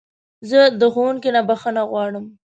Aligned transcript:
زه 0.49 0.59
د 0.79 0.81
ښوونکي 0.93 1.29
نه 1.35 1.41
بخښنه 1.49 1.81
غواړم. 1.91 2.25